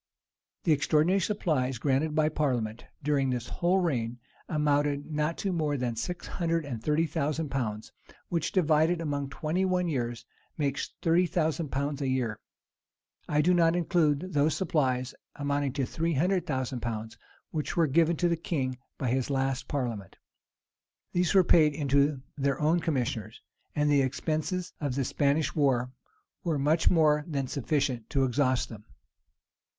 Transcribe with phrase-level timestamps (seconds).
[0.63, 4.17] The extraordinary supplies granted by parliament, during this whole reign,
[4.49, 7.91] amounted not to more than six hundred and thirty thousand pounds;
[8.27, 10.25] which, divided among twenty one years,
[10.57, 12.39] makes thirty thousand pounds a year.
[13.29, 17.15] I do not include those supplies, amounting to three hundred thousand pounds,
[17.51, 20.15] which were given to the king by his last parliament.
[21.11, 23.39] These were paid in to their own commissioners;
[23.75, 25.91] and the expenses of the Spanish war
[26.43, 28.85] were much more than sufficient to exhaust them.